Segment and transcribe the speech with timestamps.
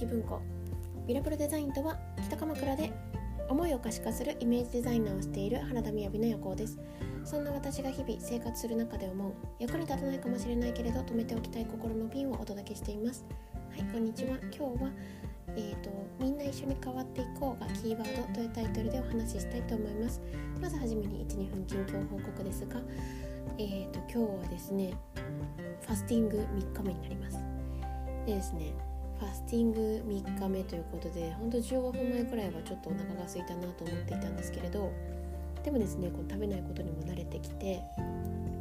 [0.00, 0.40] 式文庫。
[1.06, 2.90] ビラブルデザインとは北鎌倉で
[3.48, 6.78] 思いを可視化するイメージデザイナーをしている原田雅の予行です。
[7.24, 13.26] そんな私が日々生活する中で思う役に立たないかもしれないけれど止めておきたい心のピンをお届けしています。
[13.70, 14.38] はいこんにちは。
[14.50, 14.90] 今日は
[15.56, 15.90] えーと、
[16.20, 20.22] みんな一緒に変わっていこうがキーワードというタイトルでお話ししたいと思います。
[20.62, 22.80] まずはじめに12分近況報告ですが
[23.58, 24.94] えーと今日はですね
[25.82, 27.38] ファスティング3日目になります。
[28.24, 28.72] でですね
[29.20, 34.90] ファスティング3日目ということでほんと15分前くらいはちょっとお腹が空いたなと思っていたんですけれど
[35.62, 37.82] でもですねこの食べないことにも慣れてきて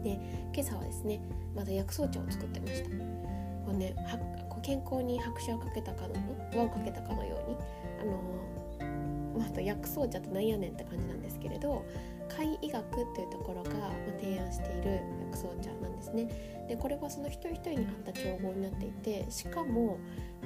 [0.03, 0.19] で
[0.53, 1.21] 今朝はですね
[1.55, 2.89] また薬草茶を作ってました。
[2.89, 2.95] こ
[3.71, 4.17] うねは
[4.49, 6.15] こう健康に拍車をかけたかの
[6.53, 7.57] 輪をかけたかのように
[8.01, 8.05] あ
[9.37, 11.85] のまた薬草茶ってなんやねんって感じなんですけれど
[12.29, 13.71] 海医学っていうところが
[14.19, 15.01] 提案している
[15.31, 16.65] 薬草茶なんですね。
[16.67, 19.97] でこれはその一人一人に合った調合になっていてしかも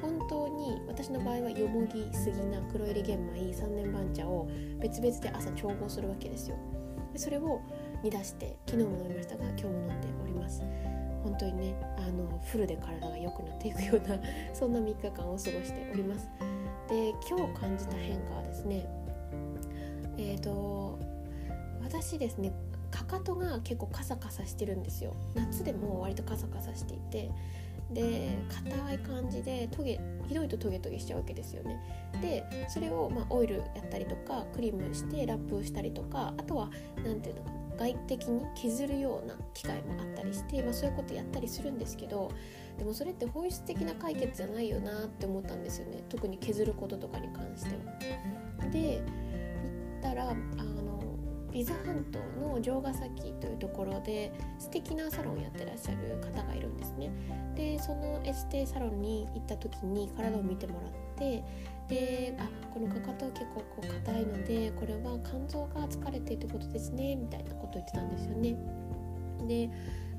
[0.01, 4.47] 本当に私の場合はよもぎ杉菜黒入り玄米三年番茶を
[4.79, 6.57] 別々で朝調合するわけですよ。
[7.11, 7.61] でそれを
[8.03, 10.63] 煮出して昨日も飲みましたが今日も飲んでおります。
[11.23, 14.19] 本当にねあのフルで体が良くなっていくような
[14.53, 16.29] そんな3日間を過ごしております。
[16.89, 18.85] で今日感じた変化はですね
[20.17, 20.99] えっ、ー、と
[21.83, 22.53] 私ですね
[22.91, 25.15] かかとが結構カサカサしてるんですよ。
[25.35, 27.31] 夏でも割とカサカサしていて
[27.91, 31.79] で硬い感じでトゲひどいとトゲトゲしちゃうわけですよね。
[32.21, 36.69] でそれをまあオイルやったりとかクリームしてラップしたりとかあとは
[37.03, 42.31] 何ていうのか外的に削るような機械もあったりして、まあ、そういうことやったりするんですけど
[42.77, 46.03] でもそれって本質的な解決じゃないよなって思ったんですよね。
[46.09, 48.69] 特に削ることとかに関しては。
[48.69, 49.01] で行
[49.99, 50.35] ったらあ
[51.53, 57.11] 伊豆半島の城ヶ崎というところで素敵なサロンをやってらっしゃる方がいるんですね。
[57.55, 61.43] でそのエステサロンに行った時に体を見てもらって
[61.87, 68.55] であこのかかと結構硬いのでこれは肝臓が疲れてるってことですねみたいなことを言ってたんですよね。
[69.47, 69.69] で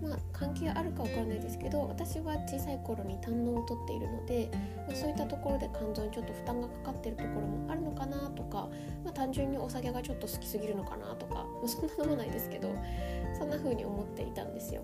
[0.05, 4.51] まあ、関係あるかわからないですけど私は小さい頃に胆のを取っているので、
[4.87, 8.69] まあ、そういったところで肝臓にちょっと負担がかかってるところもあるのかなとか、
[9.03, 12.69] まあ、単純にお酒がちょっと好きすぎるのかなとか、まあ、そんな飲まないですけど
[13.39, 14.83] そんな風に思っていたんですよ。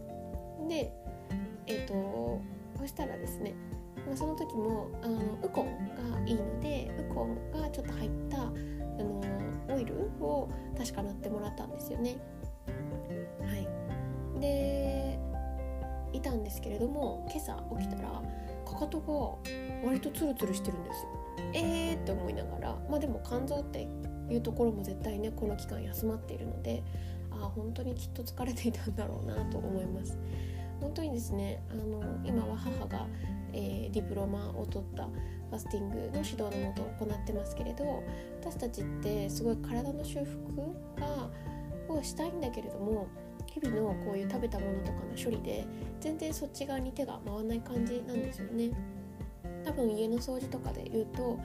[0.68, 0.92] で
[1.66, 2.40] えっ、ー、と
[2.78, 3.54] そしたらですね、
[4.06, 5.66] まあ、その時もあのウコン
[6.12, 8.50] がいいのでウコンがちょっと入ったあ
[9.02, 9.20] の
[9.68, 10.48] オイルを
[10.78, 12.16] 確か塗ってもらったんですよね。
[14.40, 15.18] で
[16.12, 18.22] いたんですけれども今朝起きたら
[18.64, 21.08] かかとが割とツルツルしてるんですよ。
[21.54, 23.88] えーって思いながらまあでも肝臓って
[24.28, 26.82] いうところも絶対ねこの期間休まっているので
[27.30, 30.18] ああ本当にきっと疲れていたんだろうなと思います。
[30.80, 33.06] 本当にですねあの今は母が、
[33.52, 37.84] えー、ディプロマを取ったファスティングの指導のもと行ってますけれど
[38.40, 41.28] 私たちってすごい体の修復が
[41.88, 43.08] をしたいんだけれども
[43.50, 45.66] 日々のこういう食べたものとかの処理で
[46.00, 48.70] 全然そっち側に手が回らない感じなんですよね。
[49.64, 51.38] 多分家の掃除とかで言うと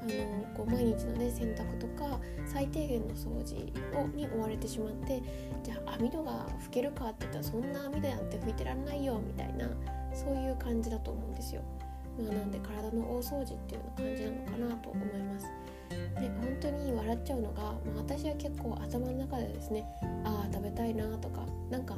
[0.00, 3.56] あのこう毎日のね洗濯とか最低限の掃除
[3.98, 5.22] をに追われてしまって
[5.62, 9.68] じゃあ網戸が拭けるかって言ったらそんな網戸なんて拭いてらんないよみたいな
[10.14, 11.62] そういう感じだと思うんですよ。
[12.18, 15.46] まあ、なんで体の大掃除っていうような感じなのかなと思います。
[15.88, 19.84] で本当に笑っちゃうのが、まあ、私は結構頭の中でですね
[20.24, 21.96] ああ食べたいなとかなんか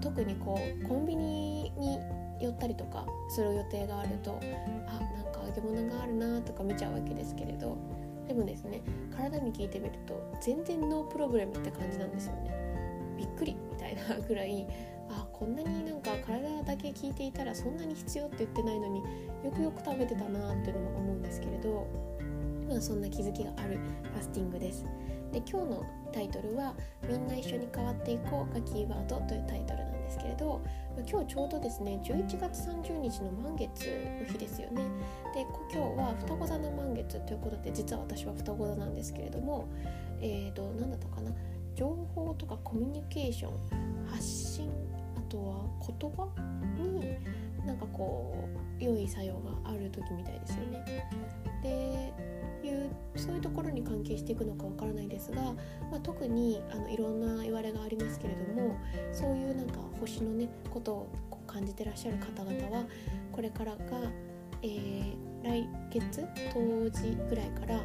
[0.00, 1.98] 特にこうコンビニに
[2.40, 4.40] 寄ったりとかする予定があると
[4.88, 7.76] あなんか揚げ物があるなとか見ちゃうわけですけれど
[8.26, 8.82] でもですね
[9.14, 12.50] 体に聞いてみると全然ノープロブレムって感じなんですよね。
[13.16, 14.66] びっくりみたいなぐらい
[15.08, 19.02] あこんなになんか体だけ聞いていたらそんなに必要って言ってないのに
[19.44, 21.86] よくよく食べてたなっていうのも思うんですけれど
[22.72, 24.86] まあ、そんな気づきがあるファスティングです。
[25.30, 26.74] で今日のタイトルは
[27.08, 30.60] 「みんな一緒に変わっていこう」がキーワードというタイトルなんですけれど
[31.08, 33.86] 今日ちょうどですね11月30日の満月
[34.20, 34.82] の日ですよね。
[35.34, 39.66] で今日は双子座の満月ということで実は私は双子座なんですけれども
[40.20, 41.32] えっ、ー、と何だったかな
[41.74, 44.70] 情報とかコミュニケーション発信
[45.16, 45.64] あとは
[45.98, 46.28] 言葉
[46.76, 47.16] に
[47.66, 48.34] なんかこ
[48.80, 51.08] う良い作用がある時みたいですよね。
[51.62, 52.31] で
[52.66, 55.54] いうそういうところに関係していくのかわからないですが、ま
[55.96, 58.76] あ、特にあのいろんな言われがありますけれども
[59.12, 61.12] そういうなんか星のねことを
[61.46, 62.84] 感じてらっしゃる方々は
[63.30, 63.80] これからが、
[64.62, 67.80] えー、来月冬至ぐらいから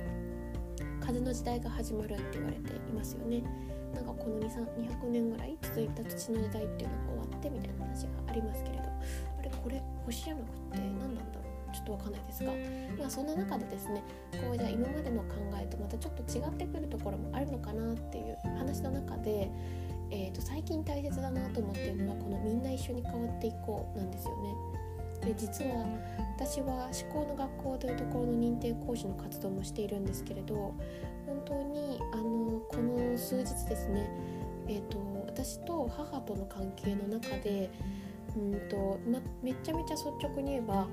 [1.01, 3.41] 風の時代が始まるって言われていますよね。
[3.94, 8.83] なんかこの200年ぐらい続いた土の時代っていうのが終わってみたいな話がありますけれど
[9.39, 11.46] あれこれ星やなくて何なんだろう？
[11.73, 12.51] ちょっとわかんないですが、
[12.97, 19.49] まあ、そんな中でですねこうじゃあ今までの考えとまたちょっと違ってくるところもあるのかなっていう話の中で、
[20.11, 24.77] えー、と最近大切だなと思っているのはこの「みんな一緒に変わっていこう」なんですよね。
[25.21, 25.85] で実は
[26.37, 30.73] 私は思考の学校というところの認定講師の活動もしているんですけれど
[31.25, 34.09] 本当にあのこの数日ですね、
[34.67, 37.69] えーと、私と母との関係の中で
[38.38, 40.88] うんと、ま、めちゃめちゃ率直に言えば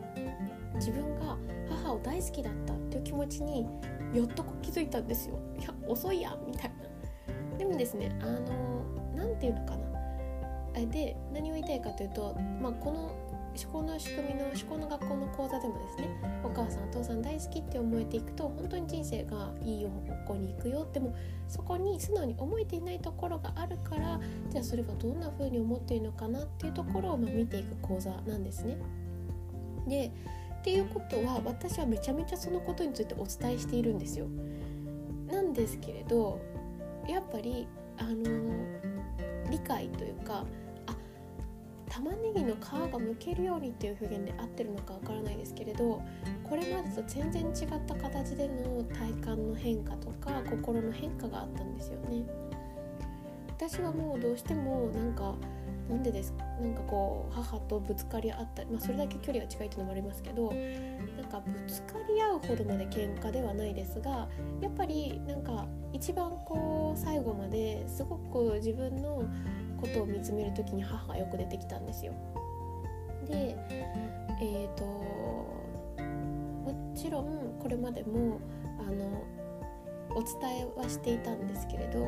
[0.75, 1.37] 自分が
[1.69, 3.67] 母を大好きだったっていう気持ちに
[4.15, 5.39] やっと気づいたんですよ。
[5.59, 6.73] いや遅いやみたい
[7.51, 7.59] な。
[7.59, 9.85] でもですねあの何て言うのかな
[10.87, 13.01] で何を言いたいかというと、まあ、この
[13.63, 16.09] 思考の仕組みの思考の学校の講座でもですね
[16.95, 21.15] 父さん大好きって思えていくと本当に人生がいい方向に行くよでも
[21.49, 24.21] そこに素直に思えていないところがあるから
[24.51, 28.79] じゃあそれはどんな風に思っているのかなっていうところをま見ていく講座なんですね。
[29.87, 30.13] で
[30.61, 34.27] っていうことは私はめちゃめちゃそのことについてお伝えしているんですよ。
[35.27, 36.41] なんですけれど
[37.07, 37.67] やっぱり
[37.99, 38.25] あの
[39.51, 40.45] 理解というか
[41.95, 46.03] 玉ねぎの皮がむけるようにっていう表現で合ってるのかわからないですけれど
[46.43, 52.25] これまでと全然違った形での体感の変化とか心の変化があったんですよね。
[53.49, 55.37] 私はもうどうしてもなんか
[55.89, 64.29] なんでですなんかこう母とぶつかり合ったり、まあ、それだけ距離が近いっていうのもありますけどなんかぶつかり合うほどまで喧嘩ではないですが
[64.61, 69.23] やっぱりなんか一番こう最後まですごく自分の
[69.85, 72.15] ことを見つめる時に母がよく出てきたんですよ。
[73.29, 73.57] で
[74.41, 75.47] えーと、も
[76.95, 78.41] ちろんこれまでも
[78.81, 79.25] あの
[80.15, 82.05] お伝えはしていたんですけれど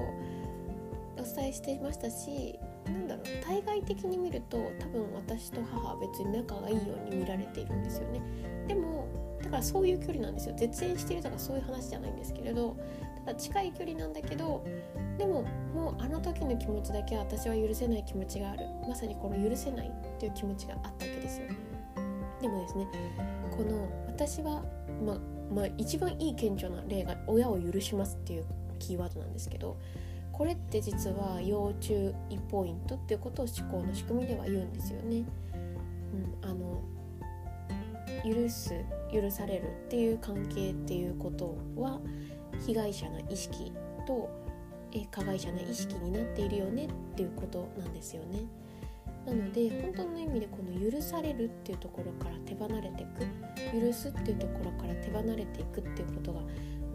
[1.19, 8.21] お伝えしていましたしなんだろう対外的に見ると多分私と母は別に仲がいいように見られているんですよね
[8.69, 8.96] でも
[9.47, 10.57] だからそういう距離なんですよ。
[10.57, 12.77] 絶縁してるとかそういう話じゃないんですけれど
[13.25, 14.65] ただ近い距離なんだけど
[15.19, 18.67] でももうあの時の気持ちだけは私は許せない気持ちがある。
[18.89, 21.47] まさにこの許せないっていう気持ちがあったわけですよ。
[22.43, 22.87] でもですね
[23.57, 24.65] この私は
[25.05, 25.17] ま
[25.55, 28.45] まあ一番いい顕著な例が親を許しますっていう
[28.81, 29.77] キーワードなんですけど
[30.33, 35.25] これって実は要注意ポイントっていうことを思考の仕組みでは言うんですよね。
[36.43, 36.83] うん、あの
[38.25, 38.75] 許す
[39.13, 42.01] 許されるっていう関係っていうことは
[42.65, 43.73] 被害者の意識
[44.07, 44.31] と
[45.11, 48.41] 加害者の意識になっているよねっていうことなんですよね。
[49.27, 56.41] なので本当の意味でこの許されるっていうところから手離れていく許すっていうところから手離れていくっていうことが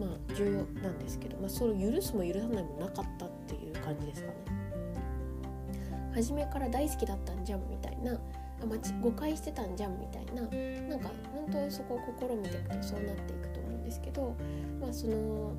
[0.00, 4.34] まあ重要なんですけど、まあ、その許すも許さないもなかったっていう感じですかね。
[6.14, 8.18] 初めから大好きだったんじゃんみたいな
[8.62, 10.42] あ、ま誤解してたんじゃんみたいな。
[10.88, 14.34] なんか本当そこを試みていくとそうなっていくと思うんですけど、
[14.80, 15.52] まあ、その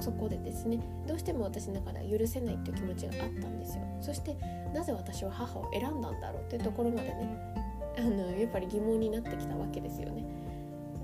[0.00, 3.82] そこでですねどうしても私の中では許せないっていう気持ちがあったんですよ。
[4.00, 4.36] そして
[4.74, 7.54] なぜ私は母を選んだんだろうっていうところまでね
[7.98, 10.24] あのやっぱり疑問になってきたわけですよね。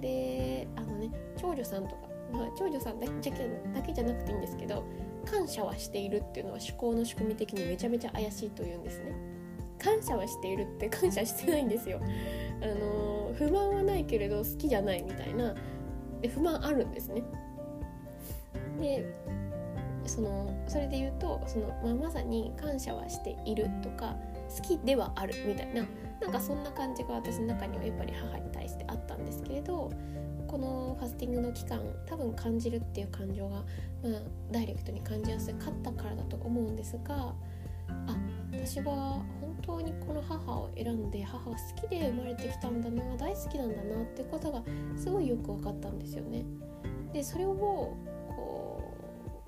[0.01, 2.03] であのね長女さんとか、
[2.33, 4.85] まあ、長女さんだけだけじゃなくていいんですけど
[5.25, 9.34] 感謝はしているっていうのは思考の仕組み的にめちゃめちゃ怪しいというんですね。
[9.85, 12.01] 感謝はしているって感謝してないんですよ。
[12.63, 15.55] あの不満はないけれど好きじゃないみたいな。
[16.23, 17.23] で不満あるんですね。
[18.81, 19.06] で
[20.06, 24.17] そのそれで言うとその、まあ、まさに感謝はしているとか
[24.55, 25.85] 好きではあるみたいな。
[26.20, 29.91] なんかそんな感じが私の中にはやっぱり母に対してあったんですけれど
[30.47, 33.65] このファスティングの期間多分感じるっていう感情が、まあ、
[34.51, 37.35] ダイレクトに感じやすかったからだと思うんですが
[38.06, 38.17] あ
[38.65, 44.63] 私は本当にこの母を選んで母は好きで生まれてきたんだな大好きなんだなってことが
[44.97, 46.47] すごいよく分かったんですよね。
[47.13, 47.94] でそれをこ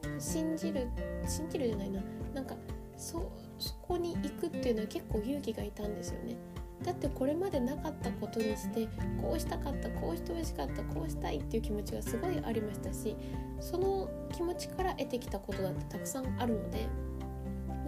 [0.02, 0.86] う信じる
[1.26, 2.02] 信じるじゃないな
[2.34, 2.56] なんか
[2.94, 6.36] そそこに行くっていうのは結構勇気がいたんですよね
[6.84, 8.86] だってこれまでなかったことにして
[9.20, 13.16] こうしたかったこうしてほしかったこうしたいっていう気持ちがすごいありましたし
[13.60, 16.86] その気持ちから得てきたことだってたくさんあるので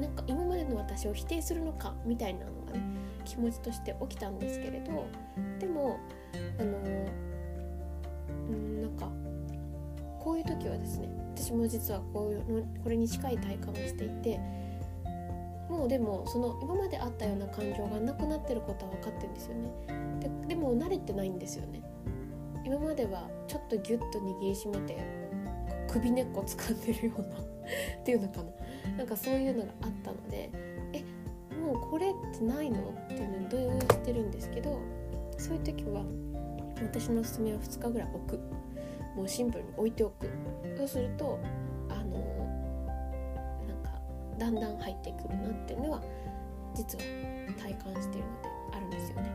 [0.00, 2.82] なんか今までの私を否定するのかみたいなのがね
[3.24, 5.06] 気持ちとして起きたんですけれど
[5.58, 5.98] でも
[6.58, 6.78] あの
[8.54, 9.10] んなんか
[10.20, 14.40] こういう時はですね私も実はこういうこれに近い体感をしていて
[15.68, 19.70] もうでもその今まであったような感情がなくなってることは分かってるんですよね。
[20.20, 21.82] ででも慣れてないんですよね。
[22.64, 24.96] 今まではちょっとギュッと握りしめて
[25.88, 27.42] 首根っこ掴んでるようなっ
[28.04, 28.57] ていうのかな。
[28.96, 30.50] なんかそういうのがあったので
[30.92, 31.04] え
[31.60, 32.78] もうこれってないの？
[33.04, 34.80] っていうのに動揺してるんですけど
[35.36, 36.02] そういう時は
[36.82, 38.40] 私のおすすめは2日ぐらい置く。
[39.16, 40.30] もうシンプルに置いておく。
[40.76, 41.40] そうすると
[41.88, 42.18] あの
[43.66, 43.90] なんか
[44.38, 46.02] だんだん入ってくるなっていうのは
[46.72, 47.04] 実は
[47.60, 49.32] 体感しているのであるんですよね。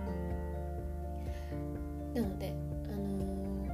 [2.13, 2.53] なので
[2.85, 3.67] あの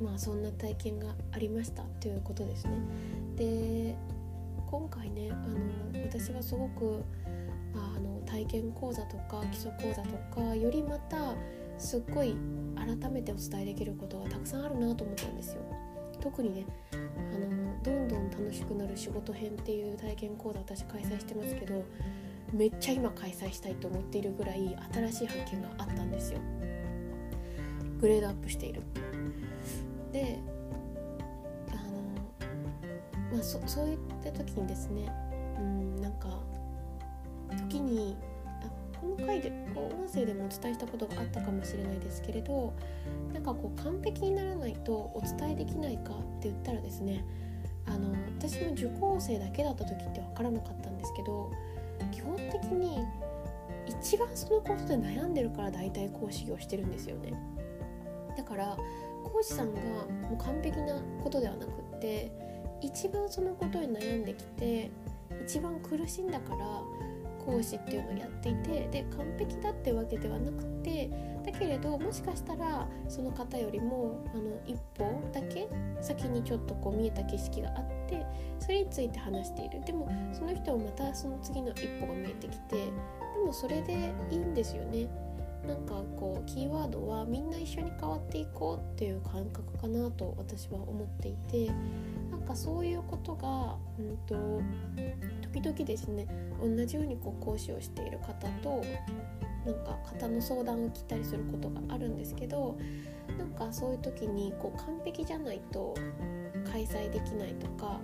[0.00, 2.72] ー、まあそんな体験がありましたということですね。
[3.36, 3.94] で
[4.72, 7.04] 今回ねあの私はすごく
[7.74, 11.34] あの体験講座とか基礎講座とかよりまた
[11.76, 12.34] すっごい
[12.74, 15.62] 改めてお伝えできることがたくさんあるなと思ったんですよ。
[16.22, 21.84] 特にねあのどんどん楽しくなる仕事編っていう体験講座私開催してますけど
[22.50, 26.40] めっちゃ今開催したいと思っているぐらい新しい発見があったんですよ。
[28.00, 28.80] グレードアップしている。
[30.12, 30.38] で
[33.32, 35.10] まあそそういった時にですね
[35.58, 36.28] うんなんか
[37.68, 38.16] 時に
[38.62, 42.72] あこの回でこう音声でもお伝えしたことがあったかもしれないですけれど
[43.32, 47.24] なんかこう完璧にならないとお伝えできないかって言ったらですね
[47.86, 51.50] あの私も受講生だけだった時って分からなかったんですけど
[52.12, 52.98] 基本的に
[53.86, 57.32] 一番そのことで悩んでるから大体講師業してるんですよね。
[58.36, 58.76] だから
[59.24, 62.32] 講師さんがもう完璧なことではなくって
[62.82, 64.90] 一番そのことに悩んできて
[65.44, 66.82] 一番苦しんだから
[67.44, 71.10] 講師っていうのをやっていてで完璧だってわけではなくて
[71.44, 75.68] だけれどもしかしたらその方よりもあの一歩だけ
[76.00, 78.24] 先にちょっとこう見えた景色があって
[78.60, 82.82] それについて話しているでもその人はまたその次の一歩が見えてきてで
[83.44, 85.08] もそれでいいんですよね。
[85.66, 91.70] なんかこうキーワードはみんな一緒に変わっていこうっていう感覚かなと私は思っていて
[92.52, 94.62] かそういうことが、うんと、
[95.52, 96.26] 時々ですね
[96.60, 98.82] 同じようにこう講師をしている方と
[99.64, 102.76] なんか方の相談を聞いたりすることがあるんですけど
[103.38, 105.94] なんかそういう時にこう完璧じゃないと
[106.70, 108.00] 開催できないとか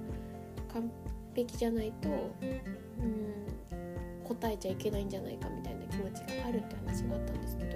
[0.73, 0.91] 完
[1.35, 7.71] 璧じゃないと、うん、答えちゃいけないんじゃないかみたいな気持ちがあるって話があったんですけど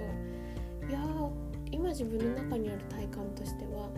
[0.89, 0.99] いや
[1.71, 3.89] 今自分の中にある体感としては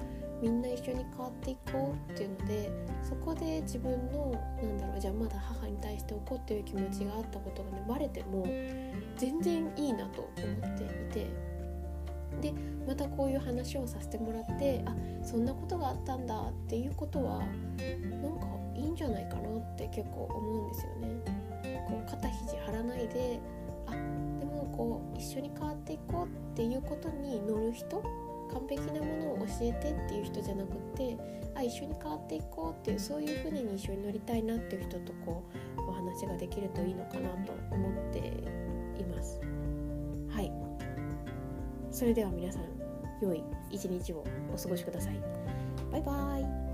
[0.42, 8.46] みんな一緒に変わっていこうっていうのでそこで自分のなんだろうじゃあまだ母に対して怒っていう気持ちがあったことがねバレても
[9.18, 11.46] 全然いいなと思っていて
[12.42, 12.54] で
[12.86, 21.46] またこういう話をさせてもらってあそんなことがあったんだっていうことはなんかいいんじゃないかなって結構思うんですよね。
[21.88, 23.40] こう肩肘張らないで
[23.88, 23.98] あで
[24.46, 28.04] もこう一緒に変わっていこうっていうことに乗る人
[28.54, 31.18] 完璧なものを教えてっていう人じゃなくて
[31.56, 35.44] あ一緒に変わっていこうっていうそういう船に一緒に乗りたいなっていう人とこ
[35.78, 38.20] うお話ができるといいのかなと思って
[39.00, 39.40] います。
[40.30, 40.52] はい。
[41.92, 42.64] それでは皆さん
[43.22, 45.20] 良い一日をお過ごしください。
[45.92, 46.65] バイバイ。